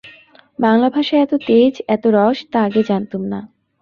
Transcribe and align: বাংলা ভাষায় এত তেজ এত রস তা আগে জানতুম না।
বাংলা 0.59 0.87
ভাষায় 0.89 1.21
এত 1.21 1.33
তেজ 1.47 1.73
এত 1.87 2.03
রস 2.07 2.37
তা 2.51 2.59
আগে 2.63 2.81
জানতুম 2.83 3.23
না। 3.23 3.39